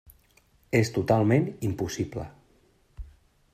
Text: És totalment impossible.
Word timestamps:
És 0.79 0.89
totalment 0.95 1.45
impossible. 1.69 2.27